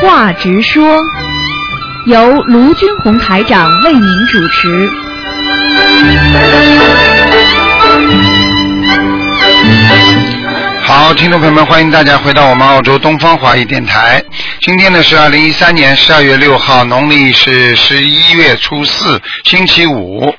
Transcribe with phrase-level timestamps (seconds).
[0.00, 0.98] 话直说，
[2.06, 4.90] 由卢军红台长为您主持。
[10.82, 14.22] 好，听众朋友们，欢迎大家回到我们澳洲东方华语电台。
[14.60, 20.34] 今天呢是二零一三年十二月六号，农历是十一月初四，星期五。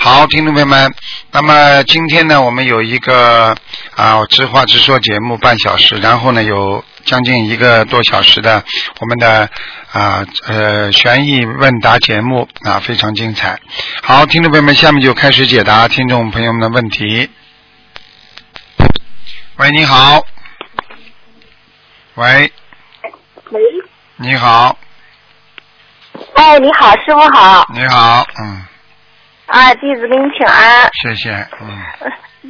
[0.00, 0.92] 好，听众朋友们，
[1.30, 3.54] 那么今天呢，我们有一个
[3.94, 8.62] 啊直话直说节目半小时，然后呢有将近一个多小时的
[9.00, 9.48] 我们的
[9.92, 13.58] 啊呃悬疑问答节目啊，非常精彩。
[14.02, 17.30] 好，听众朋友们，下面就开始解答听众朋友们的问题。
[19.56, 20.20] 喂，你好。
[22.16, 22.50] 喂，
[23.50, 23.60] 喂，
[24.16, 24.78] 你好，
[26.34, 28.64] 哎，你好，师傅好，你好，嗯，
[29.48, 30.90] 啊，弟子给你请安。
[31.02, 31.82] 谢谢，嗯，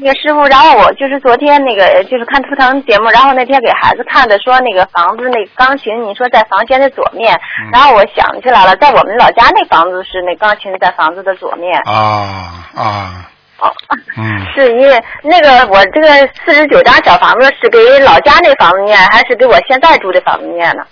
[0.01, 11.80] 那个师傅，然后我就是昨天那个就是看图腾节目，然后那天给孩子看的，说那个房子那个钢琴，你说在房间的左面，嗯然后我想起来了，在我们老家那房子是那钢琴在房子的左面。
[11.87, 13.73] 啊啊，哦，
[14.16, 16.09] 嗯， 是因为那个我这个
[16.45, 20.85] 四十九张小房子是给老家那房子念，还是给我现在住的房子念呢？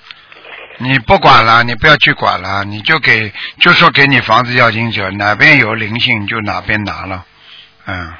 [0.78, 7.24] 你不管了，你不要去管了，你就给就说给你房子要经者，哪边有灵性就哪边拿了，
[7.86, 8.12] 嗯，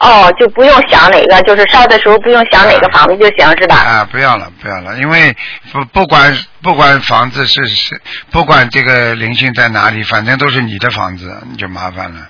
[0.00, 3.76] 哦，就不用想哪个，就是烧的时候不用想哪个房子就行，是吧？
[3.76, 5.36] 啊，不要了，不要了，因为
[5.72, 6.32] 不不管
[6.62, 12.28] 不管房子是是，不管这个灵性在哪里，反正都是你的房子，你就麻烦了，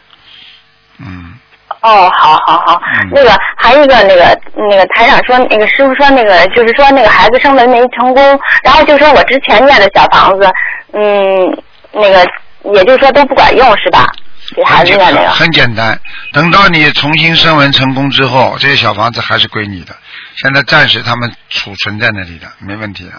[0.98, 1.34] 嗯，
[1.83, 10.50] 哦，好好好，嗯那个还有一个那个那个台长说，那个师傅说那个就是说那个孩子生门没成功，然后就说我之前念的小房子，
[10.94, 12.27] 嗯，那个
[12.75, 14.06] 也就是说都不管用是吧？
[14.54, 15.30] 给孩很简子念那个。
[15.30, 16.00] 很简单，
[16.32, 19.96] 等到你重新升文成功之后，这些小房子还是归你的。
[20.36, 23.12] 现在暂时他们储存在那里的，没问题的。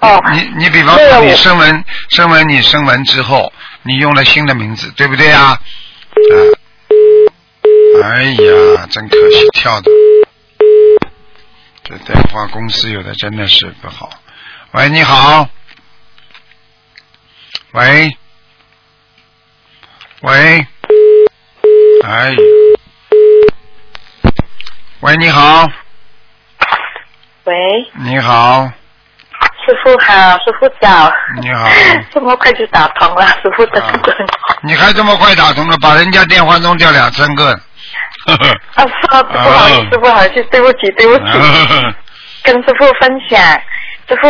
[0.00, 5.42] 哦，你你比方说你升文升文你升文之后，你用了新的名字，对不对啊？
[5.50, 5.60] 啊，
[8.04, 9.90] 哎呀，真可惜，跳的。
[11.82, 14.10] 这电话公司有的真的是不好。
[14.72, 15.48] 喂，你好。
[17.72, 18.16] 喂。
[20.22, 20.66] 喂。
[22.04, 22.34] 哎。
[25.00, 25.68] 喂，你好。
[27.44, 27.54] 喂，
[27.94, 28.68] 你好。
[29.64, 31.12] 师傅好，师傅早。
[31.40, 31.68] 你好。
[32.12, 34.16] 这么快就打通了，师傅的真的。
[34.62, 37.52] 你还这么快打通了，把人家电话弄掉两三个。
[38.74, 41.24] 啊，不好意思，不好意思，对不起，对不起。
[42.42, 43.40] 跟师傅分享，
[44.08, 44.28] 师傅，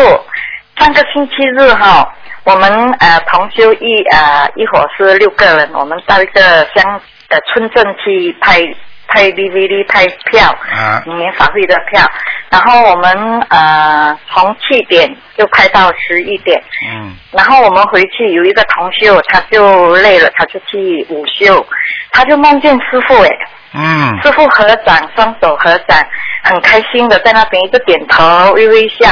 [0.76, 2.14] 上个星期日哈，
[2.48, 2.70] 我们
[3.00, 6.40] 呃同修一呃一伙是六个人，我们到一个
[6.74, 6.98] 乡
[7.28, 8.58] 呃村镇去拍
[9.06, 11.02] 拍 DVD 拍票，啊。
[11.04, 12.02] 明年法会的票，
[12.48, 16.58] 然后我们呃从七点就拍到十一点，
[16.90, 17.14] 嗯。
[17.32, 21.66] 然后我们回去有一个同修，他就累了，他就去午休，
[22.12, 23.28] 他就梦见师傅哎。
[23.74, 24.22] 嗯。
[24.22, 26.02] 师傅合掌，双手合掌，
[26.44, 29.06] 很开心的在那边一个点头，微微笑。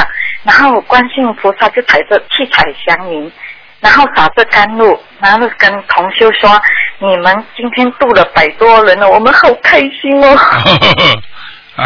[0.46, 3.32] 然后观世音菩萨就踩着七彩祥云，
[3.80, 6.62] 然后洒着甘露，然后跟同修说
[7.00, 10.36] ：“你们今天度了百多人了，我们好开心哦。
[11.76, 11.84] 啊。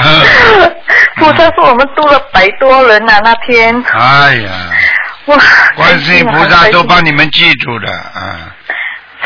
[1.17, 3.83] 菩萨说我们度了百多人啊，那天。
[3.93, 4.51] 哎呀，
[5.27, 5.37] 哇，
[5.75, 8.55] 观世音菩萨都帮你们记住了啊，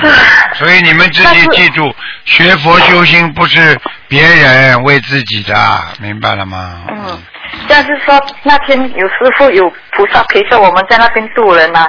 [0.54, 1.94] 所以你们自己记住，
[2.24, 3.78] 学佛修心不是
[4.08, 5.54] 别人为自己的，
[6.00, 6.82] 明白了吗？
[6.90, 7.22] 嗯，
[7.68, 11.88] 但是说那天有师傅有菩萨陪着我们在那边度人啊，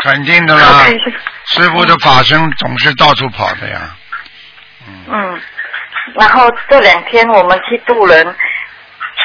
[0.00, 0.84] 肯定的啦。
[1.46, 3.96] 师傅的法身总是到处跑的呀。
[5.08, 5.40] 嗯，
[6.18, 8.36] 然后这两天我们去渡人，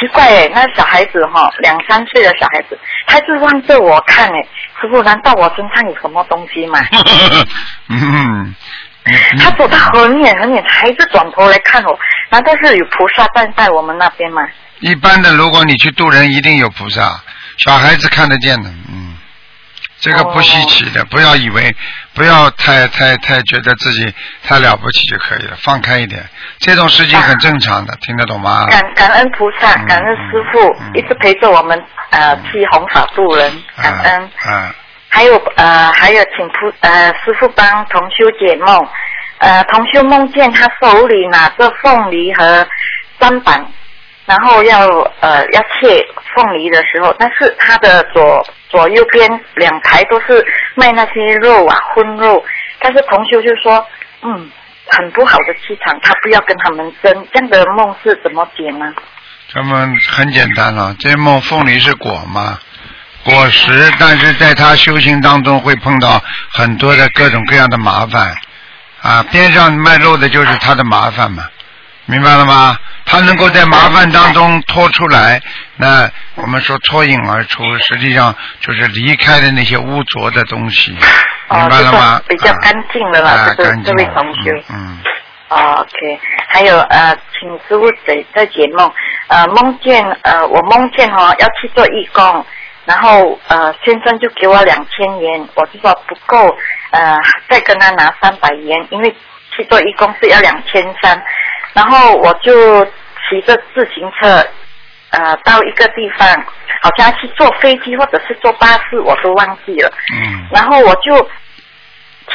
[0.02, 4.42] 奇怪哎，那小孩子哈、两三岁的小孩子，他就望着我看哎，
[4.82, 6.80] 师傅，难道我身上有什么东西吗？
[9.38, 12.00] 他走到很远很远，还是转头来看我，
[12.32, 14.42] 难道是有菩萨站在我们那边吗？
[14.80, 17.22] 一般的，如果你去渡人，一定有菩萨，
[17.58, 19.11] 小孩子看得见的，嗯，
[20.02, 21.74] 这个不稀奇的，不要以为，
[22.16, 24.14] 不要太太太觉得自己
[24.44, 26.28] 太了不起就可以了，放开一点，
[26.60, 28.66] 这种事情很正常的，听得懂吗？
[28.70, 34.32] 感感恩菩萨，嗯感恩师傅，嗯一直陪着我们呃去弘法度人，感恩。
[34.44, 34.76] 啊。
[35.14, 38.88] 还有呃，还有请菩呃师傅帮同修解梦，
[39.40, 42.66] 呃，同修梦见他手里拿着凤梨和
[43.20, 43.64] 砧板，
[44.26, 44.88] 然后要
[45.20, 50.46] 呃要切凤梨的时候，但是他的左左右边两排都是
[50.76, 52.44] 卖那些肉啊荤肉，
[52.80, 53.86] 但是同修就说，
[54.22, 54.50] 嗯，
[54.88, 58.94] 很不好的气场，他不要跟他们争，这样的梦是怎么解呢？
[59.54, 62.58] 他们很简单了，这梦凤梨是果嘛，
[63.26, 66.22] 果实，但是在他修行当中会碰到
[66.54, 68.34] 很多的各种各样的麻烦
[69.02, 71.44] 啊，边上卖肉的就是他的麻烦嘛，
[72.06, 72.78] 明白了吗？
[73.06, 75.42] 他能够在麻烦当中脱出来，
[75.76, 82.22] 那我们说脱颖而出，实际上就是离开的那些污浊的东西，明白了吗？
[82.28, 84.64] 比较干净的了，这个这位同学。
[84.70, 85.00] 嗯。
[85.50, 88.90] 哦，OK，还有呃，请师傅在在解梦，
[89.28, 92.46] 呃，梦见呃，我梦见哦要去做义工，
[92.86, 96.56] 然后呃，先生就给我两千元，我就说不够，
[96.92, 97.18] 呃，
[97.50, 99.14] 再跟他拿三百元，因为
[99.54, 101.22] 去做义工是要两千三，
[101.74, 104.46] 然后我就骑着自行车，
[105.12, 106.28] 呃，到一个地方，
[106.82, 111.30] 好像是坐飞机或者是坐巴士，我都忘记了，嗯，然后我就。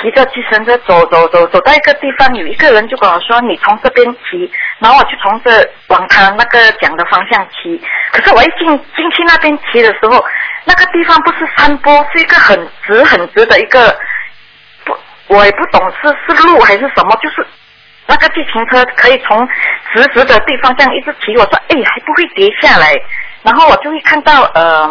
[0.03, 7.81] 骑着计程车走走走走到一个地方，有一个人就跟我说：“你从这边骑。”然后我就从这往他那个讲的方向骑。
[8.13, 10.23] 可是我一进进去那边骑的时候，
[10.65, 13.99] 那个地方不是山坡，是一个很直很直的一个，
[14.85, 14.95] 不，
[15.29, 17.47] 我也不懂是是路还是什么，就是
[18.07, 19.47] 那个自行车可以从
[19.95, 21.37] 直直的地方这样一直骑。
[21.37, 22.95] 我说：“哎，还不会跌下来。”
[23.43, 24.89] 然后我就会看到呃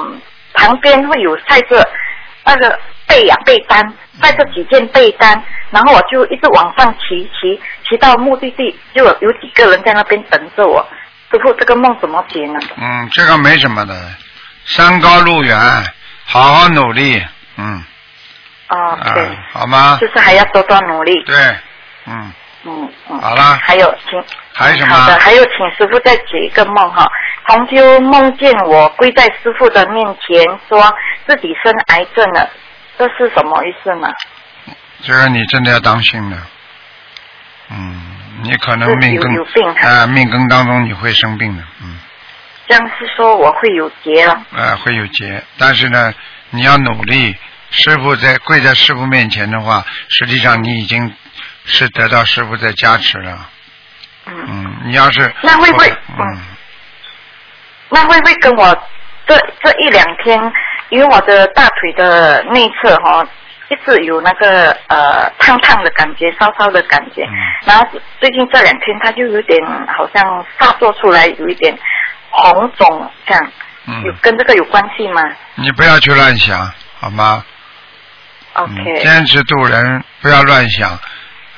[0.54, 1.88] 旁边会有晒着
[2.46, 2.80] 那个。
[3.08, 5.40] 被呀，被单晒着几件被单，
[5.70, 10.84] 然后我就一直往上骑骑骑到目的地，就有几个人在那边等着我。
[11.32, 12.60] 师傅，这个梦怎么解呢？
[12.78, 13.94] 嗯，这个没什么的，
[14.66, 15.56] 山高路远，
[16.26, 17.24] 好好努力，
[17.58, 17.84] 嗯。
[18.70, 20.00] 哦，对，好吗？
[20.02, 21.14] 就是还要多多努力。
[21.26, 21.36] 对，
[22.08, 22.34] 嗯。
[22.66, 23.20] 嗯嗯。
[23.20, 23.58] 好了。
[23.62, 24.22] 还有，请。
[24.54, 24.96] 还有什么？
[24.96, 27.06] 好的，还有，请师傅再解一个梦哈。
[27.48, 30.82] 同修梦见我跪在师傅的面前，说
[31.28, 32.50] 自己生癌症了。
[32.98, 34.08] 这是什么意思呢？
[35.04, 36.38] 这个你真的要当心了，
[37.70, 38.02] 嗯，
[38.42, 39.32] 你可能命根
[39.84, 42.00] 啊，命根当中你会生病的，嗯。
[42.68, 44.34] 这样是说我会有劫了？
[44.56, 46.14] 啊，会有劫，但是呢，
[46.50, 47.36] 你要努力。
[47.72, 51.14] 师傅在跪在师傅面前的话，实际上你已经
[51.66, 53.50] 是得到师傅在加持了。
[54.26, 54.46] 嗯。
[54.48, 55.90] 嗯，你要是那会不会？
[56.18, 56.40] 嗯。
[57.90, 58.74] 那会不会跟我
[59.28, 60.40] 这这一两天？
[60.90, 63.26] 因为我的大腿的内侧哈，
[63.70, 67.28] 一直有那个呃烫烫的感觉，烧烧的感觉。
[67.66, 67.88] 然后
[68.20, 71.76] 最近这两天，它就有点好像发作出来，有一点
[72.30, 73.52] 红肿这样。
[74.04, 75.22] 有跟这个有关系吗？
[75.56, 77.44] 你不要去乱想，好吗
[78.54, 79.00] ？OK。
[79.02, 80.90] 坚持度人，不要乱想。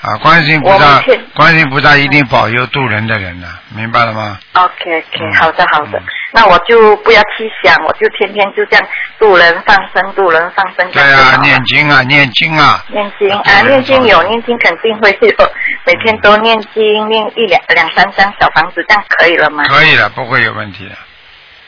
[0.07, 1.03] 啊，观世音菩萨，
[1.35, 6.01] 观世音菩萨一定保佑渡人的人呢，明白了吗？OK OK，好的好的，
[6.31, 8.87] 那我就不要去想，我就天天就这样
[9.19, 10.89] 渡人放生，渡人放生。
[10.91, 12.81] 对啊，念经啊，念经啊。
[12.87, 15.51] 念经啊，念经有念经肯定会有，
[15.85, 19.65] 每天都念经，念一两两三张小房子，这样可以了吗？
[19.67, 20.95] 可以了，不会有问题的。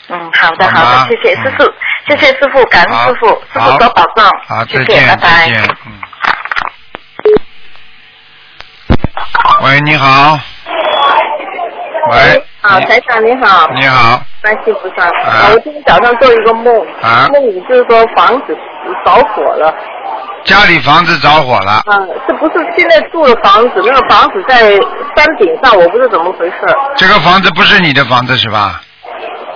[0.08, 1.66] 嗯，好的好的，谢谢师傅，
[2.08, 4.24] 谢谢师傅，感恩师傅，师傅多保重。
[4.48, 5.50] 好，再见，拜拜。
[5.86, 6.09] 嗯。
[9.64, 10.40] 喂，你好。
[12.12, 12.44] 喂。
[12.62, 13.68] 啊，台长你好。
[13.74, 14.22] 你好。
[14.42, 15.08] 关系不上。
[15.08, 15.52] 啊。
[15.54, 16.74] 我今天早上做一个梦。
[17.02, 17.28] 啊。
[17.32, 18.58] 梦里就是说房子
[19.06, 19.74] 着火了。
[20.46, 21.84] 家里房子着火了。
[21.86, 24.72] 啊，这不是现在住的房子，那个房子在
[25.16, 26.56] 山顶上，我不知道怎么回事。
[26.96, 28.82] 这个房子不是你的房子是吧？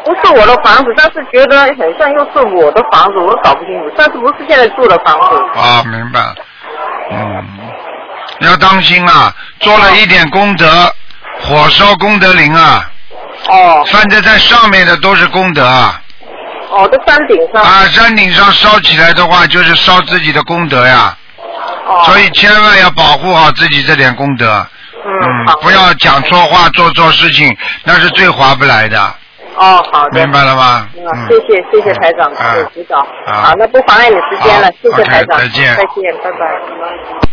[0.04, 3.90] 不是我的房子，但是觉得很像又是我的房子，我搞不清楚。
[3.96, 5.38] 但是不是现在住的房子。
[5.58, 6.20] 啊，明白。
[7.12, 7.48] 嗯。
[8.40, 9.34] 要当心啊！
[9.60, 10.94] 做了一点功德，
[11.42, 12.90] 火烧功德林啊！
[13.48, 13.86] 哦。
[13.92, 16.02] 反正在上面的都是功德啊。
[16.70, 17.64] 哦，在山顶上。
[17.64, 21.16] 啊，山顶上烧起来的话，就是烧自己的功德呀。
[21.88, 22.04] 哦。
[22.06, 24.66] 所以千万要保护好自己这点功德。
[25.06, 25.12] 嗯。
[25.62, 29.00] 不要讲错话，做错事情，那是最划不来的。
[29.56, 30.20] 哦，好的。
[30.20, 30.88] 明白了吗？
[30.98, 31.28] 嗯。
[31.30, 33.00] 谢谢谢谢台长，谢谢指导。
[33.28, 33.44] 啊。
[33.46, 35.38] 好，那不妨碍你时间了，谢谢台长。
[35.38, 35.76] 再见。
[35.76, 37.33] 再见，拜拜。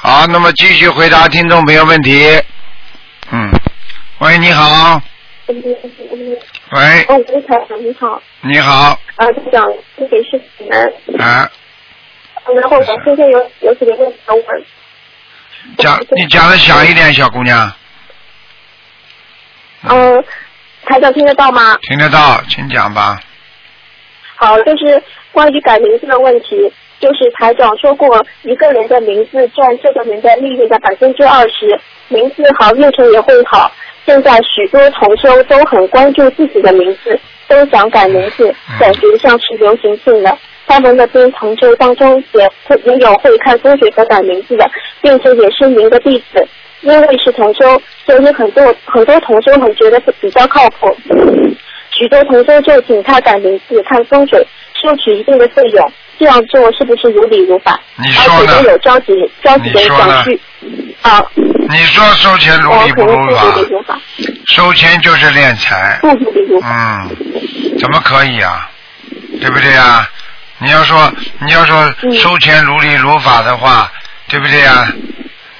[0.00, 2.40] 好，那么继续回答听众朋友问题。
[3.32, 3.50] 嗯，
[4.20, 5.02] 喂，你好。
[5.48, 7.02] 喂。
[7.08, 8.22] 哦，吴台长，你好。
[8.42, 8.96] 你好。
[9.16, 10.94] 啊，台长，请给师傅们。
[11.18, 11.50] 啊。
[12.54, 14.64] 然后我今天有有几个问题想问。
[15.78, 17.72] 讲，你讲的响一点，小姑娘。
[19.82, 20.24] 嗯，
[20.86, 21.76] 台长听得到吗？
[21.88, 23.20] 听得到，请讲吧。
[24.36, 25.02] 好，就是
[25.32, 26.72] 关于改名字的问题。
[27.00, 31.78] 就是台长说过，一个人的名字占这个人的利润的百分之二十，
[32.08, 33.70] 名字好，运程也会好。
[34.04, 40.36] 现在许多同修都很关注自己的名字，都想改名字，感觉像是流行性的。
[40.66, 46.46] 他们那边同修当中也会也有会看风水和改名字的，并且也是您的弟子。
[46.80, 50.96] 因为是同修，所以很多很多同修很觉得比较靠谱。
[51.90, 54.46] 许多同修就请他改名字、看风水，
[54.80, 57.78] 收取一定的费用，这样做是不是如理如法？
[57.96, 60.40] 你说呢而且有着急着急说去
[61.02, 61.22] 啊，
[61.68, 63.14] 你说收钱如理不如
[63.84, 63.98] 法
[64.46, 66.68] 收钱就是敛财，不如理如法。
[66.68, 68.68] 嗯，怎么可以啊？
[69.40, 70.08] 对不对啊？
[70.58, 73.90] 你要说你要说嗯收钱如理如法的话，
[74.28, 74.92] 对不对啊？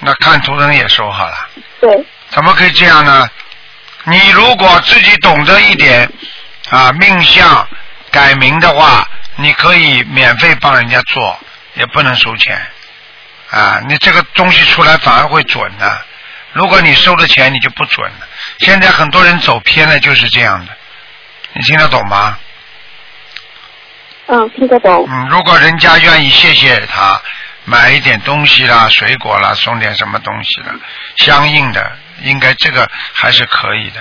[0.00, 1.34] 那看图腾也收好了，
[1.80, 3.28] 对，怎么可以这样呢？
[4.04, 6.10] 你如果自己懂得一点
[6.70, 7.68] 啊命相
[8.10, 11.38] 改名的话，你可以免费帮人家做，
[11.74, 12.60] 也不能收钱
[13.50, 13.80] 啊。
[13.86, 16.04] 你这个东西出来反而会准的。
[16.52, 18.26] 如果你收了钱，你就不准了。
[18.58, 20.72] 现在很多人走偏了，就是这样的。
[21.52, 22.38] 你听得懂吗？
[24.26, 25.06] 嗯，听得懂。
[25.08, 27.20] 嗯，如果人家愿意谢谢他，
[27.64, 30.74] 买一点东西啦、水果啦，送点什么东西啦，
[31.16, 34.00] 相应的，应该这个还是可以的。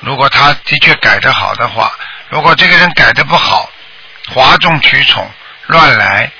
[0.00, 1.92] 如果他的确改得好的话，
[2.36, 3.66] 如果这个人改的不好，
[4.28, 5.26] 哗众取宠、
[5.68, 6.30] 乱来，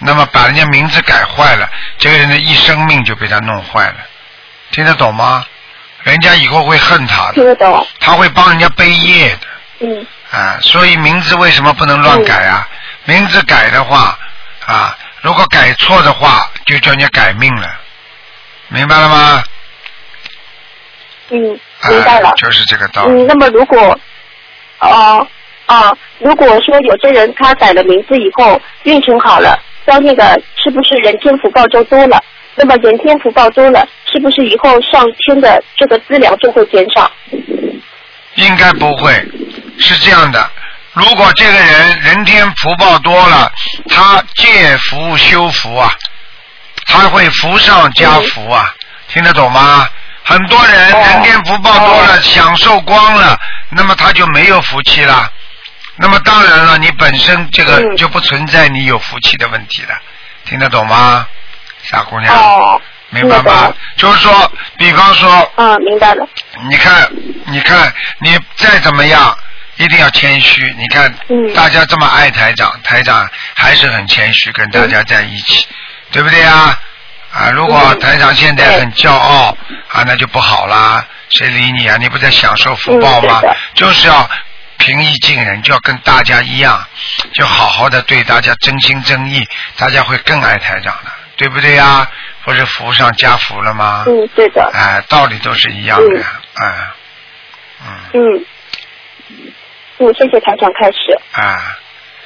[0.00, 3.94] 那么把人家名字改坏了，这个人的一生命就被他弄坏了。
[4.72, 5.46] 听得懂吗？
[6.02, 7.86] 人家以后会恨他的，听得懂。
[8.00, 9.46] 他会帮人家背业的。
[9.78, 12.68] 嗯啊，所以名字为什么不能乱改啊？
[13.04, 14.18] 名字改的话
[14.66, 17.70] 啊，如果改错的话，就叫人家改命了，
[18.66, 19.44] 明白了吗？
[21.30, 22.34] 嗯，明白了啊、。
[22.38, 23.22] 就是这个道理。
[23.22, 23.96] 嗯，那么如果，
[24.80, 25.26] 哦、
[25.66, 32.22] 啊，如果说有些人他改了名字以后运程好了，相应的是不是人天福报就多了？
[32.54, 37.10] 那么人天福报多了，是不是以后上天的这个资粮就会减少？
[38.36, 39.12] 应该不会，
[39.78, 40.50] 是这样的。
[40.92, 43.50] 如果这个人人天福报多了，
[43.88, 45.90] 他借福修福啊，
[46.86, 48.72] 他会福上加福啊，
[49.08, 49.88] 听得懂吗？
[50.22, 53.36] 很多人哦人天福报多了，哦享受光了，
[53.70, 55.28] 那么他就没有福气了。
[55.96, 59.96] 那么当然了，你本身这个嗯就不存在你有福气的问题了，
[60.44, 61.26] 听得懂吗，
[61.82, 62.34] 傻姑娘？
[62.34, 63.72] 哦，明白吗？
[63.96, 66.28] 就是说，比方说，嗯，明白了。
[66.68, 67.08] 你看，
[67.46, 69.36] 你看，你再怎么样，
[69.76, 70.74] 一定要谦虚。
[70.76, 75.66] 你看，嗯大家这么爱台长，台长还是很谦虚，跟大家在一起，
[76.10, 76.76] 对不对呀？
[77.32, 79.56] 啊，如果嗯台长现在很骄傲
[79.88, 81.96] 啊，那就不好啦，谁理你啊？
[81.96, 83.40] 你不在享受福报吗？
[83.44, 84.28] 嗯就是要
[84.84, 86.78] 平易近人，就要跟大家一样，
[87.32, 89.42] 就好好的对大家真心真意，
[89.78, 92.06] 大家会更爱台长的，对不对呀？
[92.44, 94.04] 不是福上加福了吗？
[94.06, 94.70] 嗯，对的。
[94.74, 96.24] 哎，道理都是一样的嗯，
[96.54, 96.88] 哎，
[97.80, 98.46] 嗯，嗯，
[100.00, 101.18] 嗯，谢谢台长开始。
[101.32, 101.58] 哎，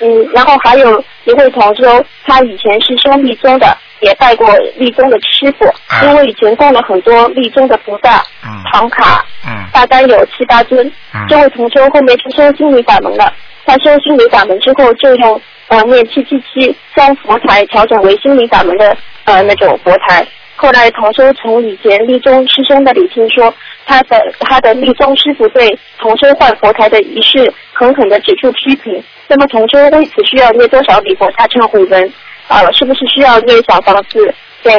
[0.01, 10.87] 嗯，然后还有一位同修，他以前是修密宗的，也拜过密宗的师傅，啊因为以前供了很多密宗的菩萨、嗯唐卡，嗯大概有七八尊。
[11.15, 13.33] 嗯这位同修后面是修心理法门了，
[13.67, 20.27] 他修心理法门之后就用呃念七七七将佛台调整为心理法门的呃那种佛台。
[20.61, 23.55] 后来同修从以前立宗师兄那里听说，
[23.87, 29.01] 他的他的立宗师傅对同修换佛台的仪式狠狠的指出批评。
[29.29, 32.13] 那么同修为此需要念多少礼佛大忏悔文？
[32.49, 34.71] 啊，是不是需要念小房子给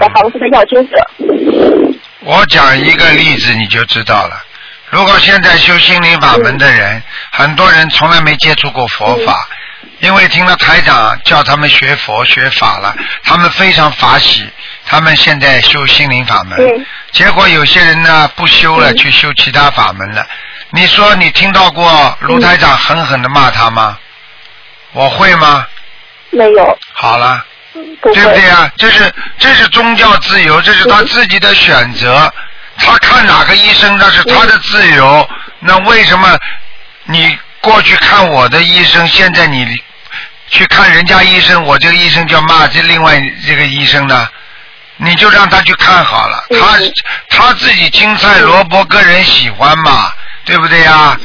[0.00, 0.96] 小房子的要经者？
[2.20, 4.40] 我讲一个例子你就知道了。
[4.88, 9.46] 如果现在修心灵法门的人，很多人从来没接触过佛法，
[10.00, 14.48] 因为听了台长叫他们学佛学法了，他们非常法喜，
[14.88, 16.58] 他们现在修心灵法门。
[16.58, 20.26] 嗯结果有些人呢不修了，嗯去修其他法门了。
[20.70, 23.98] 你说你听到过卢台长狠狠的骂他吗？
[24.92, 25.66] 我会吗？
[26.30, 27.44] 没有，好了。
[28.02, 28.12] 不。
[28.12, 28.70] 对不对啊？
[28.76, 32.30] 这是这是宗教自由，这是他自己的选择。
[32.76, 35.28] 他看哪个医生那是他的自由。
[35.60, 36.38] 那为什么
[37.04, 39.66] 你过去看我的医生，现在你
[40.48, 44.28] 去看人家医生，我这个医生就要骂这另外这个医生呢？
[44.98, 50.12] 你就让他去看好了，嗯他他自己青菜萝卜个人喜欢嘛，
[50.44, 51.16] 对不对呀？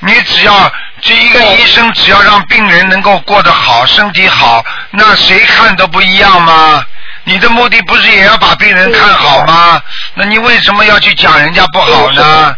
[0.00, 0.70] 你只要
[1.00, 6.84] 这一个医生只要让病人能够过得好，身体好，那谁看都不一样吗？
[7.24, 9.82] 你的目的不是也要把病人看好吗？
[10.14, 12.56] 那你为什么要去讲人家不好呢？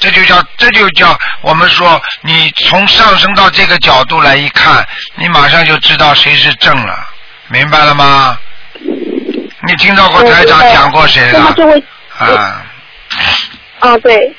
[0.00, 7.08] 这就叫这就叫我们说，你从上升到这个角度来一看，你马上就知道谁是正了，
[7.48, 8.36] 明白了吗？
[9.70, 11.54] 你听到过台长讲过谁了？
[11.56, 12.62] 那啊，
[13.78, 14.34] 啊，对。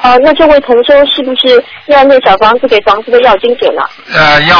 [0.00, 3.90] 啊，那这位同修是不是要念小房子给房子的要经者了？
[4.10, 4.56] 呃，要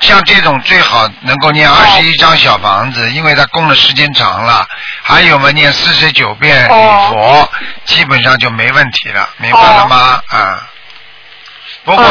[0.00, 4.68] 像这种最好能够念二十一张小房子，因为他供的时间长了。
[5.02, 6.72] 还有嘛，念四十九遍礼
[7.08, 7.48] 佛，
[7.86, 10.20] 基本上就没问题了，明白了吗？
[10.28, 10.68] 啊，
[11.86, 12.10] 不过呢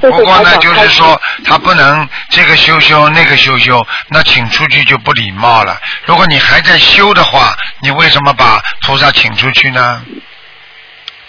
[0.00, 5.80] 不过呢，就是说他不能这个修修那个修修，那请出去就不礼貌了。
[6.04, 10.02] 如果你还在修的话，你为什么把菩萨请出去呢？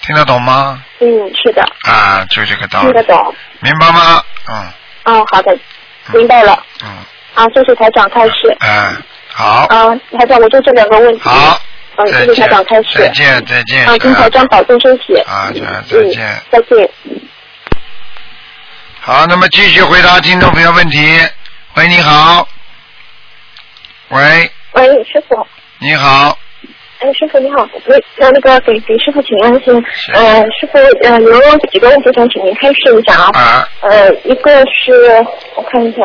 [0.01, 0.83] 听得懂吗？
[0.99, 3.35] 嗯，是的，啊，就这个道理听得，懂。
[3.61, 4.21] 明白吗？
[4.49, 4.71] 嗯
[5.05, 5.57] 哦，好的，
[6.13, 6.61] 明白了。
[6.83, 6.89] 嗯，
[7.35, 8.33] 啊，谢谢台长开始。
[8.59, 8.93] 哎，
[9.33, 11.21] 好，啊，台长，我就这两个问题。
[11.23, 11.57] 好，
[12.05, 12.99] 谢谢台见长开始。
[12.99, 13.85] 再见，再见。
[13.85, 15.17] 啊，请台长保重身体。
[15.25, 16.25] 啊，再再见。
[16.25, 16.89] 嗯，再见。
[19.07, 20.99] 好，那么继续回答听众朋友问题。
[21.77, 22.45] 喂，你好。
[24.09, 25.47] 喂，喂，师傅。
[25.79, 26.37] 你好。
[26.99, 29.73] 哎，师傅你好，那那那个给给师傅请安先。
[29.93, 33.31] 是呃，师傅呃有几个问题想请您开示一下啊。
[33.33, 35.99] 啊，呃，一个是我看一下，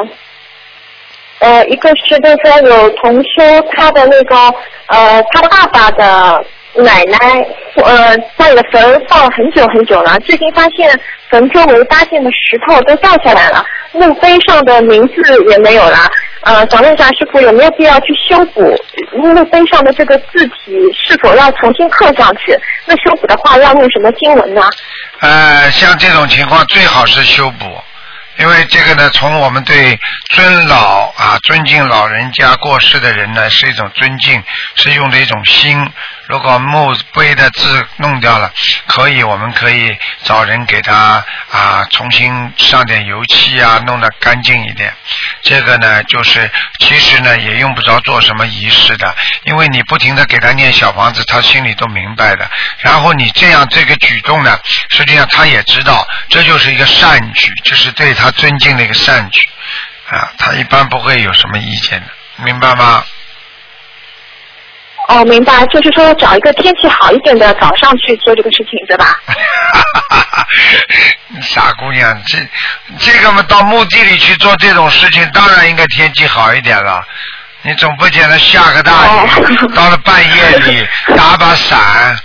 [1.41, 4.37] 呃，一个是就是说有同修他的那个
[4.87, 6.45] 呃他爸爸的
[6.75, 7.19] 奶奶
[7.85, 10.99] 呃家里的坟放了很久很久了，最近发现
[11.29, 15.15] 坟周围搭建的石头都掉下来了，墓碑上的名字
[15.51, 15.99] 也没有了。
[16.43, 18.75] 呃，想问一下师傅有没有必要去修补
[19.13, 22.59] 墓碑上的这个字体，是否要重新刻上去？
[22.87, 24.63] 那修补的话要用什么经文呢？
[25.21, 27.67] 呃，像这种情况最好是修补，
[28.39, 29.97] 因为这个呢，从我们对
[30.31, 34.43] 尊老啊、尊敬老人家过世的人呢，是一种尊敬，
[34.75, 35.87] 是用的一种心。
[36.33, 38.51] 如果墓碑的字弄掉了，
[38.87, 44.95] 可以，我们可以找人给他啊重新上点油漆啊，弄得干净一点。
[45.43, 52.51] 这个呢，就是其实呢也用不着做什么仪式的，因为你不停的给他念小房子，他心里都明白的。
[52.79, 54.59] 然后你这样这个举动呢，
[54.89, 59.47] 实际上他也知道，这就是一个善举，就是对他尊敬的一个善举
[60.09, 62.07] 啊，他一般不会有什么意见的，
[62.43, 63.05] 明白吗？
[65.09, 69.19] 哦，明白，就是说找一个天气好一点的早上去做这个事情，对吧？
[71.43, 72.39] 傻姑娘，这
[72.99, 77.03] 这个嘛，到墓地里去做这种事情，当然应该天气好一点了。
[77.63, 80.87] 你总不见得下个大雨，哦到了半夜里
[81.17, 82.17] 打把伞，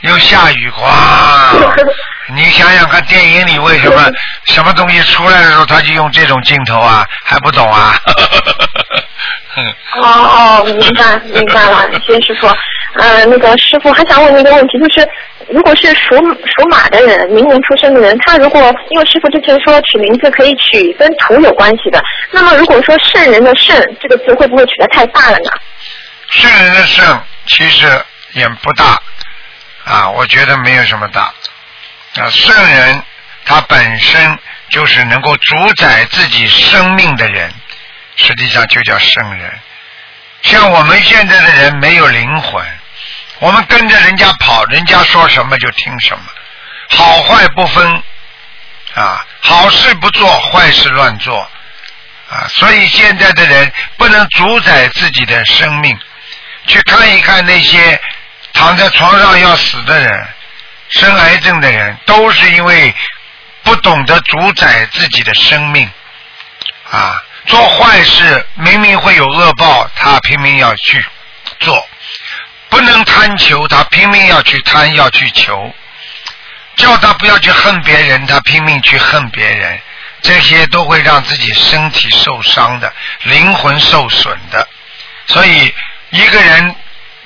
[0.00, 1.52] 又下雨，哇！
[2.34, 4.10] 你想想看，电影里为什么
[4.46, 7.06] 什么东西出来的时候，他就用这种镜头啊？
[7.24, 7.94] 还不懂啊？
[9.94, 12.46] 哦哦，明白明白了，谢谢师傅。
[12.94, 15.08] 呃，那个师傅还想问您一个问题，就是
[15.48, 25.50] 如果是属属马的人，明年出生的人，他如果因为师傅之前说取名字可以取跟土有关系的，那么如果说圣人的圣这个字会不会取得太大了呢？
[26.28, 27.86] 圣人的圣其实
[28.32, 29.00] 也不大
[29.84, 31.32] 啊，我觉得没有什么大
[32.16, 32.30] 啊。
[32.30, 33.02] 圣人
[33.44, 34.38] 他本身
[34.70, 37.50] 就是能够主宰自己生命的人，
[38.16, 39.60] 实际上就叫圣人。
[40.42, 42.64] 像我们现在的人没有灵魂，
[43.38, 46.24] 我们跟着人家跑，人家说什么就听什么，
[46.90, 48.02] 好坏不分
[48.94, 51.40] 啊，好事不做，坏事乱做
[52.28, 52.46] 啊。
[52.48, 55.98] 所以现在的人不能主宰自己的生命。
[56.68, 58.00] 去看一看那些
[58.52, 60.28] 躺在床上要死的人、
[60.88, 62.92] 生癌症的人，都是因为
[63.62, 65.88] 不懂得主宰自己的生命
[66.90, 67.22] 啊！
[67.46, 71.04] 做坏事明明会有恶报，他拼命要去
[71.60, 71.74] 做；
[72.68, 75.74] 不能贪求，他拼命要去贪，要去求。
[76.76, 79.80] 叫他不要去恨别人，他拼命去恨别人，
[80.20, 84.68] 这些都会让自己身体受伤的，灵魂受损的。
[85.26, 85.74] 所以
[86.10, 86.76] 一个人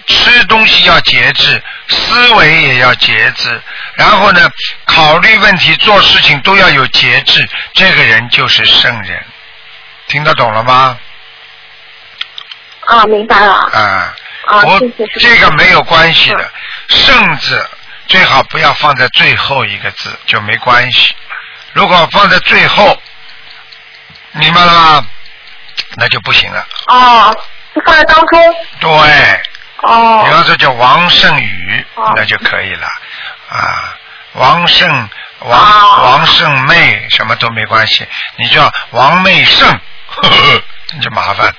[0.06, 3.60] 吃东西要节制，思维也要节制，
[3.94, 4.48] 然后呢，
[4.84, 9.24] 考虑问题、做事情都要有节制，这个人就是圣人。
[10.10, 10.98] 听得懂了吗？
[12.86, 13.54] 啊，明白了。
[13.72, 14.12] 啊，
[14.46, 14.62] 啊。
[15.20, 16.50] 这个没有关系的，
[16.88, 17.70] 圣字
[18.08, 21.14] 最好不要放在最后一个字，就没关系。
[21.72, 23.00] 如果放在最后，
[24.32, 25.06] 明白了吗？
[25.96, 26.66] 那就不行了。
[26.88, 27.36] 哦，
[27.74, 28.54] 就放在当中。
[28.80, 28.90] 对。
[29.82, 30.24] 哦。
[30.24, 32.88] 比方说叫王胜宇，哦那就可以了
[33.48, 33.94] 啊。
[34.32, 35.08] 王胜
[35.40, 39.80] 王、哦王胜妹什么都没关系，你叫王妹胜，
[40.22, 41.52] 那 就麻烦了。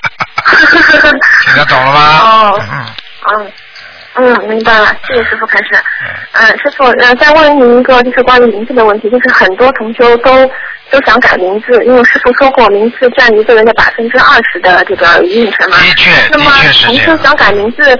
[1.44, 2.18] 听得懂了吗？
[2.22, 2.86] 哦嗯
[3.38, 3.52] 嗯
[4.14, 5.68] 嗯，明白了，谢谢师傅开始。
[5.74, 10.46] 嗯嗯，师傅，那，再问您一个就是关于名字的问题，就是很多同修都
[10.90, 15.78] 都想改名字，因为师傅说过名字占一个人的百分之二十的这个运程嘛。
[15.78, 17.16] 的确，那么的确是同这样。
[17.16, 17.98] 修想改名字。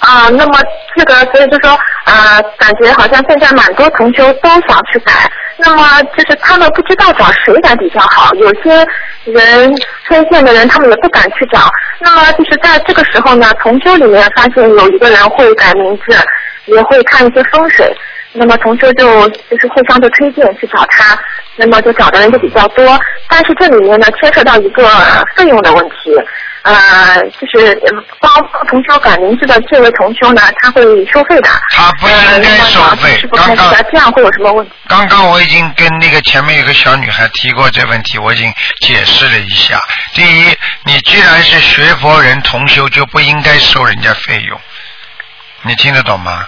[0.00, 0.58] 啊，那么
[0.96, 1.70] 这个，所以就说，
[2.04, 5.12] 啊，感觉好像现在蛮多同修都想去改，
[5.58, 8.84] 那么就是他们不知道找谁改比较好，有些
[9.24, 9.74] 人
[10.08, 16.16] 推荐的人他们也不敢去找，那么就是在这个时候呢，同修里面发现有一个人会改名字，
[16.66, 17.94] 也会看一些风水，
[18.32, 21.18] 那么同修就就是互相的推荐去找他，
[21.56, 26.14] 那么就找的人就比较多，但是这里面呢牵涉到一个呃费用的问题，
[26.62, 27.90] 呃，就是呃
[28.20, 28.32] 帮
[28.68, 31.50] 同修改名字的这位同修呢，他会收费的。
[31.76, 34.72] 他不应该收费刚刚这样会有什么问题？
[34.86, 38.52] 刚刚我已经跟那个前面有个小女孩提过这问题，我已经
[38.86, 39.80] 解释了一下。
[40.14, 44.60] 第一，你既然是学佛人同修，就不应该收人家费用，
[45.62, 46.46] 你听得懂吗？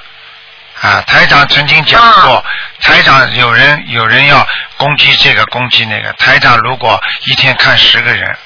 [0.82, 2.44] 啊，台长曾经讲过，
[2.80, 8.36] 台长有人有人要攻击这个攻击那个，台长如果一天看十个人，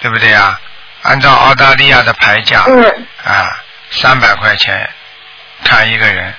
[0.00, 0.58] 对不对呀？
[1.02, 3.48] 按照澳大利亚的牌价，嗯啊，
[3.90, 4.88] 三百块钱
[5.64, 6.34] 看一个人，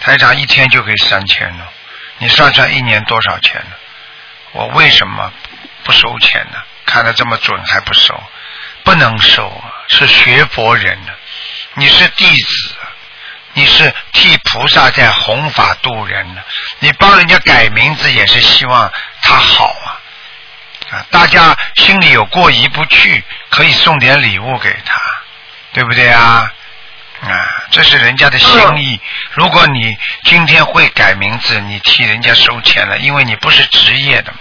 [0.00, 1.68] 台长一天就给三千了，
[2.18, 3.76] 你算算一年多少钱呢？
[4.52, 5.30] 我为什么
[5.84, 6.58] 不收钱呢？
[6.86, 8.18] 看得这么准还不收，
[8.82, 9.72] 不能收啊！
[9.88, 11.12] 是学佛人呢，
[11.74, 12.77] 你是弟子啊，
[13.54, 16.42] 你是替菩萨在弘法度人呢，
[16.78, 19.98] 你帮人家改名字也是希望他好啊。
[20.90, 25.00] 啊，大家心里有过意不去，可以送点礼物给他，
[25.72, 26.50] 对不对啊？
[27.20, 29.00] 啊，这是人家的心意。
[29.32, 34.38] 如果你今天会改名字，你替人家收钱了，因为你不是职业的嘛。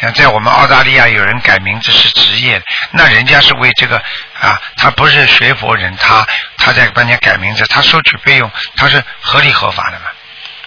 [0.00, 4.02] 像在我们澳大利亚有人改名字是职业，那人家是为这个
[4.40, 6.26] 啊，他不是学佛人，他
[6.56, 10.06] 他在帮人家改名字，他收取费用，他是合理合法的嘛。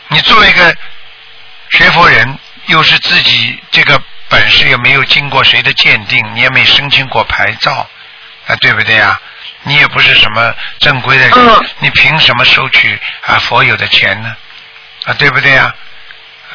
[0.09, 0.75] 你作为一个
[1.71, 7.89] 学佛人，又是自己这个本事又没有经过谁的鉴定，你也没申请过牌照，
[8.47, 9.19] 啊，对不对呀？
[9.63, 14.35] 你也不是什么正规的人，嗯你凭什么收取啊佛友的钱呢？
[15.05, 15.73] 啊，对不对呀？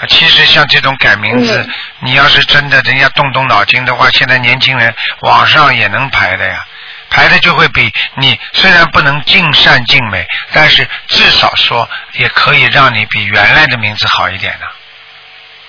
[0.00, 6.64] 啊，其实像这种改名字，嗯你要是真的人家动动脑筋的话，现在年轻人网上也能排的呀，
[7.10, 14.66] 排的就会比你虽然不能尽善尽美，但是至少说也可以让你比原来的名字好一点的，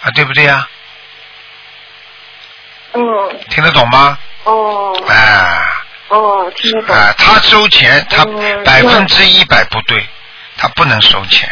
[0.04, 0.68] 啊，对不对呀？
[2.94, 3.02] 嗯，
[3.50, 4.18] 听得懂吗？
[4.44, 6.96] 哦啊哦，听得懂。
[6.96, 10.08] 啊，他收钱，他嗯百分之一百不对，
[10.58, 11.48] 他不能收钱。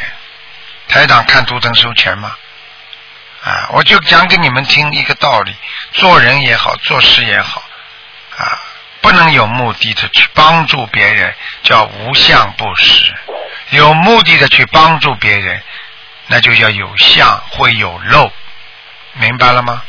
[0.87, 2.35] 台长看图腾收钱吗？
[3.43, 5.55] 啊，我就讲给你们听一个道理：
[5.91, 7.61] 做人也好，做事也好，
[8.35, 8.59] 啊，
[9.01, 11.33] 不能有目的的去帮助别人，
[11.63, 13.13] 叫无相布施；
[13.71, 15.61] 有目的的去帮助别人，
[16.27, 18.31] 那就叫有相会有漏，
[19.13, 19.81] 明白了吗？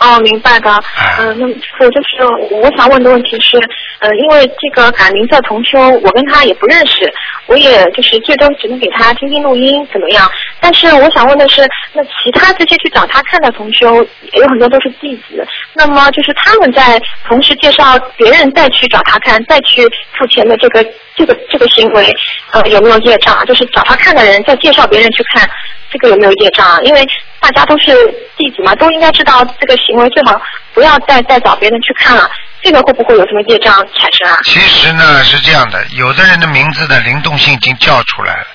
[0.00, 0.70] 哦，明白的。
[1.18, 3.58] 嗯、那我就是我想问的问题是，
[3.98, 7.12] 呃，因为这个改名字的同修，我跟他也不认识，
[7.46, 10.26] 我也就是最多只能给他听听录音，怎么样？
[10.58, 19.86] 但是我想问的是，那其他这些去找他看的同修，也有很多都是弟子，那么就是他们在同时介绍别人再去找他看，再去
[20.18, 20.82] 付钱的这个
[21.20, 22.10] 这个这个行为，
[22.52, 23.44] 呃，有没有业障？
[23.44, 25.46] 就是找他看的人再介绍别人去看，
[25.90, 26.82] 这个有没有业障？
[26.82, 27.06] 因为
[27.38, 27.92] 大家都是
[28.38, 30.40] 弟子嘛，都应该知道这个行为最好
[30.72, 32.30] 不要再再找别人去看了，
[32.62, 34.38] 这个会不会有什么业障产生啊？
[34.44, 38.46] 其实呢是这样的，有的人的名字的灵动性已经叫出来了，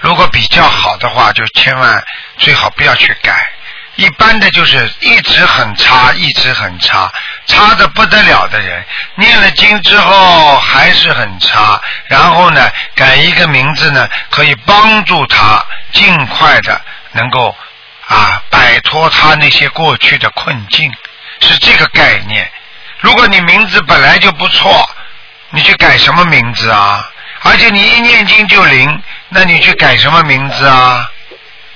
[0.00, 2.04] 如果比较好的话，就千万
[2.36, 3.32] 最好不要去改。
[3.96, 7.12] 一般的就是一直很差，一直很差，
[7.50, 8.84] 差的不得了的人，
[9.16, 16.80] 念了经之后还是很差，然后呢改一个名字呢，可以帮助他尽快的
[17.12, 17.54] 能够
[18.06, 20.92] 啊摆脱他那些过去的困境，
[21.40, 22.48] 是这个概念。
[23.00, 24.88] 如果你名字本来就不错，
[25.50, 27.04] 你去改什么名字啊？
[27.42, 31.10] 而且你一念经就灵，那你去改什么名字啊？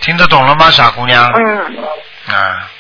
[0.01, 1.25] 听得懂了吗，傻姑娘？
[1.33, 2.71] 嗯啊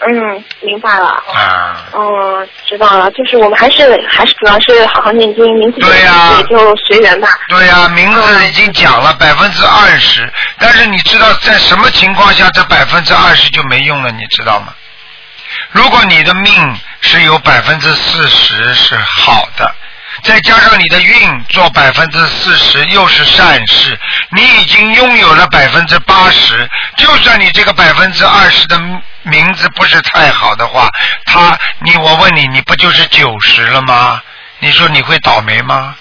[0.00, 1.06] 嗯，明白了。
[1.34, 7.28] 啊，嗯，知道了，就是我们还是还是主要是好好念经，名字对呀也就随缘吧。
[7.48, 14.72] 对呀、名字已经讲了百分之二十，但是你知道在什么情况下这百分之二十就没用了，你知道吗？
[15.72, 19.74] 如果你的命是有百分之四十是好的，
[20.22, 23.98] 再加上你的运做百分之四十又是善事，
[24.30, 26.68] 你已经拥有了百分之八十。
[26.96, 28.80] 就算你这个百分之二十的
[29.28, 30.88] 名字不是太好的话，
[31.24, 34.22] 他你我问你，你不就是九十了吗？
[34.58, 35.94] 你说你会倒霉吗？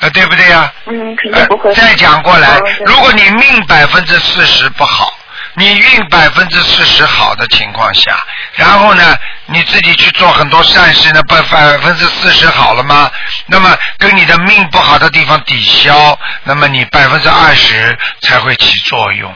[0.00, 1.70] 啊，对不对呀、嗯，肯定不会。
[1.70, 5.12] 呃再讲过来如果你命百分之四十不好，
[5.54, 8.18] 你运百分之四十好的情况下，
[8.54, 9.16] 然后呢，
[9.46, 13.10] 你自己去做很多善事呢，百百分之四十好了吗？
[13.46, 19.34] 那么跟你的命不好的地方抵消，那么你百分之二十才会起作用。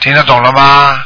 [0.00, 1.04] 听得懂了吗？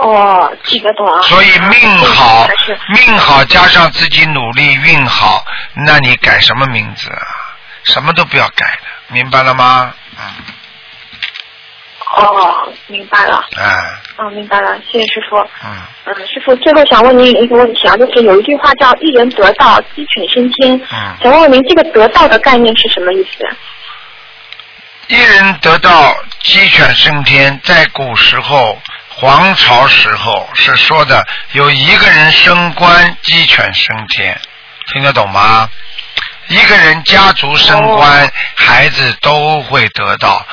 [0.00, 1.20] 哦，记得懂啊。
[1.22, 2.48] 所以命好，
[2.88, 5.44] 命好加上自己努力运好，
[5.86, 7.22] 那你改什么名字啊？
[7.84, 9.14] 什么都不要改的。
[9.14, 9.92] 明白了吗？
[10.18, 10.24] 嗯，
[12.16, 13.44] 哦，明白了。
[13.56, 13.76] 哎，
[14.16, 15.36] 哦，明白了，谢谢师傅。
[15.64, 20.76] 嗯，嗯，师傅，最后想问您一个问题啊，就是有一句话叫“一人得道，鸡犬升天”。
[20.92, 23.48] 嗯想问问您，这个得道的概念是什么意思？
[25.08, 27.60] 一人得道，鸡犬升天。
[27.64, 28.80] 在古时候，
[29.20, 34.40] 皇朝时候是说的，有一个人升官，鸡犬升天，
[34.90, 35.68] 听得懂吗？
[36.48, 40.46] 一个人家族升官，孩子都会得到。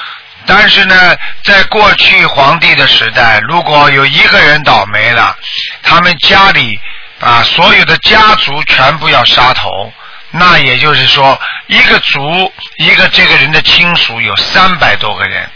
[0.45, 5.34] 但是呢，在过去皇帝的时代，如果有一个人倒霉了，
[5.82, 6.77] 他们家里
[7.21, 9.93] 啊所有的家族全部要杀头。
[10.30, 15.49] 那也就是说，一个族一个这个人的亲属有三百多个人。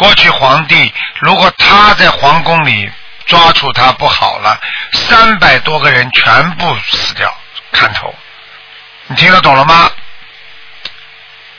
[0.00, 2.90] 过去皇帝如果他在皇宫里
[3.26, 4.58] 抓住他不好了，
[4.92, 7.30] 三百多个人全部死掉，
[7.70, 8.14] 砍头。
[9.08, 9.90] 你听得懂了吗？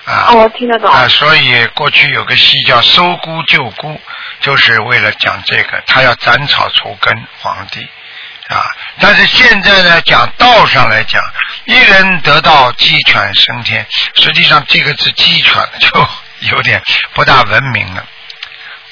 [0.05, 0.25] 啊。
[0.29, 0.91] 哦，我听得懂。
[0.91, 4.01] 啊，所以过去有个戏叫“收姑救姑”，
[4.41, 7.87] 就是为了讲这个，他要斩草除根，皇帝
[8.49, 8.65] 啊。
[8.99, 11.21] 但是现在呢，讲道上来讲，
[11.65, 13.85] 一人得道，鸡犬升天。
[14.15, 16.07] 实际上这个字“鸡犬”就
[16.49, 16.81] 有点
[17.13, 18.03] 不大文明了。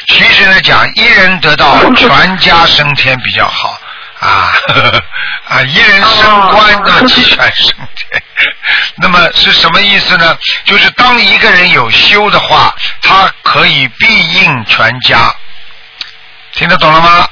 [0.07, 3.79] 其实呢，讲一人得道，全家升天比较好。
[4.19, 4.51] 啊
[5.47, 5.62] 啊！
[5.62, 8.21] 一人升官，那么鸡犬升天。
[9.01, 10.38] 那么是什么意思呢？
[10.65, 15.33] 就是当一个人有修的话，他可以庇应全家。
[16.53, 17.29] 听得懂了吗？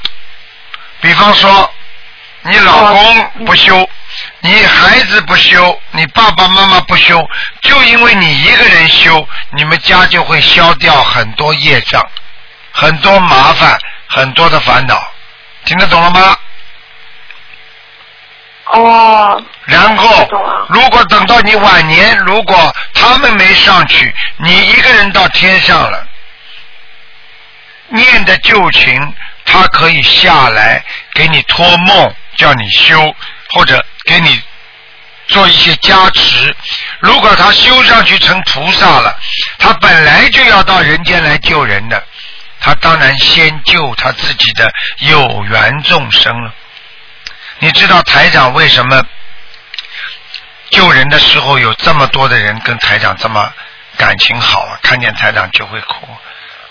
[1.01, 1.69] 比方说，
[2.43, 3.89] 你老公不修，
[4.39, 7.21] 你孩子不修，你爸爸妈妈不修，
[7.63, 9.27] 就因为你一个人修，
[9.57, 12.01] 你们家就会消掉很多业障，
[12.79, 13.75] 很多麻烦，
[14.07, 14.95] 很多的烦恼。
[15.65, 16.37] 听得懂了吗？
[18.65, 19.43] 哦。
[19.65, 20.29] 然后，
[20.69, 26.07] 如果等到你晚年，如果他们没上去，你一个人到天上了，
[27.87, 29.13] 念的旧情，
[29.43, 33.13] 他可以下来给你托梦，叫你修，
[33.49, 34.41] 或者给你
[35.27, 36.55] 做一些加持。
[36.99, 39.17] 如果他修上去成菩萨了，
[39.57, 42.01] 他本来就要到人间来救人的，
[42.59, 46.53] 他当然先救他自己的有缘众生了。
[47.59, 49.03] 你知道台长为什么
[50.69, 53.53] 救人的时候有这么多的人跟台长这么
[53.97, 54.79] 感情好啊？
[54.83, 56.07] 看见台长就会哭，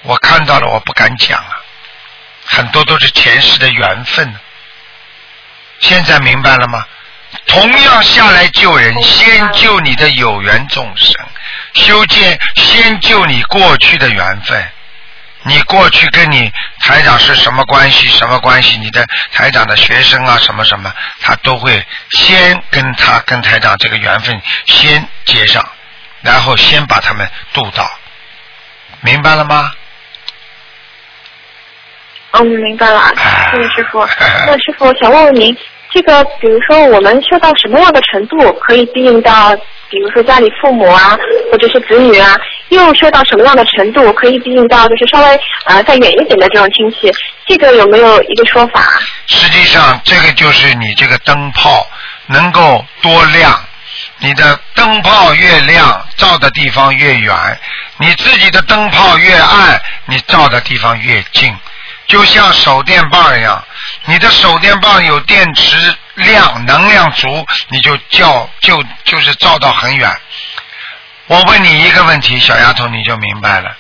[0.03, 1.61] 我看到了，我不敢讲啊，
[2.45, 4.35] 很多都是前世的缘分。
[5.81, 6.85] 现在明白了吗？
[7.47, 11.15] 同样下来救人，先救你的有缘众生，
[11.75, 14.69] 修建先救你过去的缘分。
[15.47, 18.09] 你过去跟你台长是什么关系？
[18.09, 18.77] 什么关系？
[18.79, 25.65] 你的台长的学生啊，什么什么，他都会先跟他跟台长这个缘分先接上，
[26.23, 27.89] 然后先把他们渡到，
[29.01, 29.73] 明白了吗？
[32.33, 34.07] 嗯，明白了，哎谢谢师傅。
[34.47, 35.57] 那师傅，我想问问您，
[35.91, 39.57] 这个比如说我们修到什么样的程度，可以对应到，
[39.89, 41.17] 比如说家里父母啊，
[41.51, 42.37] 或者是子女啊，
[42.69, 47.13] 又修到什么样的程度，可以庇应到就是稍微呃再远一点的这种亲戚，
[47.47, 48.85] 这个有没有一个说法？
[49.27, 51.87] 实际上，这个就是你这个灯泡
[52.27, 53.65] 能够多亮，
[54.19, 57.35] 你的灯泡越亮，照的地方越远；
[57.99, 61.57] 你自己的灯泡越暗，你照的地方越近。
[62.09, 63.65] 就像手电棒一样，
[64.05, 65.77] 你的手电棒有电池
[66.15, 70.09] 亮，能量足，你就照就就是照到很远。
[71.29, 73.75] 我问你一个问题，小丫头，你就明白了。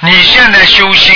[0.00, 1.14] 你现在修心，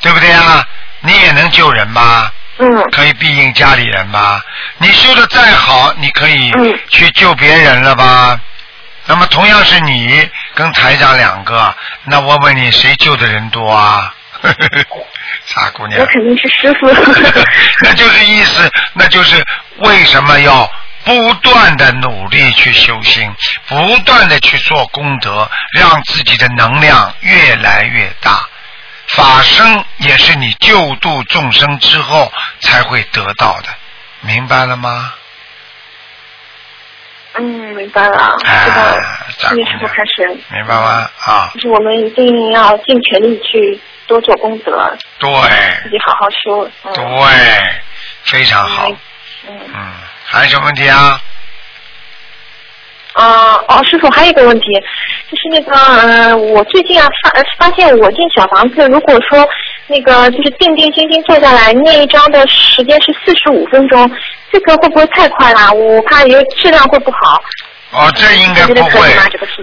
[0.00, 0.66] 对不对啊？
[1.00, 2.32] 你也能救人吧？
[2.58, 2.90] 嗯。
[2.92, 4.42] 可以庇应家里人吧？
[4.78, 8.38] 你修的再好，你可以嗯去救别人了吧？
[9.06, 14.14] 那么同样是你跟台长两个，那我问你，谁救的人多啊？
[15.46, 16.06] 傻姑娘我。
[16.06, 16.86] 肯定是师傅。
[17.82, 19.44] 那就是意思，那就是
[19.78, 20.70] 为什么要
[21.04, 23.34] 不断的努力去修心，
[23.68, 28.48] 不断的去做功德，让自己的能量越来越大。
[29.08, 33.68] 法身也是你救度众生之后才会得到的，
[34.22, 35.12] 明白了吗？
[37.36, 39.02] 嗯，明白了，哎知道了。
[39.38, 40.26] 傻姑谢谢师傅开始。
[40.50, 41.10] 明白吗？
[41.26, 45.30] 啊，就是我们一定要尽全力去多做功德，对
[45.82, 46.70] 自己好好修。
[46.84, 46.92] 嗯。
[46.94, 47.04] 对，
[48.22, 48.88] 非常好。
[49.48, 49.60] 嗯。
[49.66, 49.92] 嗯，
[50.34, 51.20] 还有什么问题啊？
[53.12, 54.66] 啊、哦，师傅，还有一个问题，
[55.30, 59.48] 就是那个，呃，我最近啊发呃发现我建小房子，如果说
[59.86, 64.10] 那个就是定定心心坐下来念一张的时间是四十五分钟，
[64.50, 65.70] 这个会不会太快啦？
[65.70, 67.40] 我怕有质量会不好。
[67.92, 69.16] 哦，这应该不会？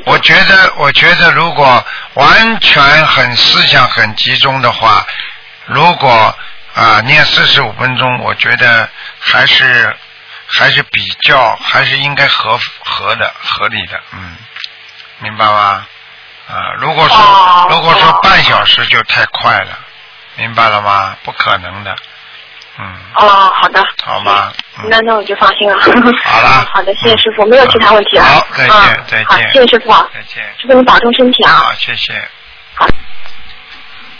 [0.05, 5.05] 我觉得，我觉得如果完全很思想很集中的话，
[5.65, 6.33] 如果
[6.73, 8.87] 啊、念四十五分钟，我觉得
[9.19, 9.93] 还是
[10.51, 14.35] 还是比较还是应该合合的合理的，嗯，
[15.19, 15.85] 明白吗？
[16.49, 19.79] 啊，如果说、哦如果说哦半小时就太快了，
[20.35, 21.15] 明白了吗？
[21.23, 21.95] 不可能的，
[22.77, 23.81] 嗯，哦，好的。
[24.03, 24.51] 好吗？
[24.79, 25.77] 嗯那那我就放心了。
[26.23, 28.23] 好了 好的，谢谢师傅，没有其他问题了。
[28.23, 30.43] 好再见啊再见好，谢谢师傅，再见。
[30.59, 31.53] 师傅你保重身体啊。
[31.53, 32.13] 好，谢谢。
[32.75, 32.87] 好。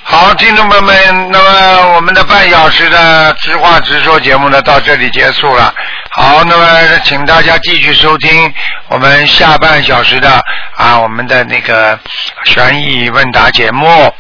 [0.04, 5.74] 好，听众朋友们，那么我们的半小时的直话直说节目呢，到这里结束了。
[6.12, 8.54] 好，那么请大家继续收听
[8.90, 10.44] 我们下半小时的
[10.76, 11.98] 啊，我们的那个
[12.46, 14.14] 悬疑问答节目。